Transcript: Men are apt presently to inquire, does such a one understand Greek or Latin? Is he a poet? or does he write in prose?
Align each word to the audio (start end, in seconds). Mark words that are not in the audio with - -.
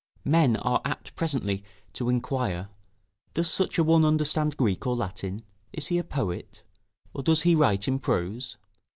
Men 0.25 0.55
are 0.57 0.81
apt 0.83 1.15
presently 1.15 1.63
to 1.93 2.09
inquire, 2.09 2.69
does 3.35 3.51
such 3.51 3.77
a 3.77 3.83
one 3.83 4.03
understand 4.03 4.57
Greek 4.57 4.87
or 4.87 4.95
Latin? 4.95 5.43
Is 5.73 5.89
he 5.89 5.99
a 5.99 6.03
poet? 6.03 6.63
or 7.13 7.21
does 7.21 7.43
he 7.43 7.53
write 7.53 7.87
in 7.87 7.99
prose? 7.99 8.57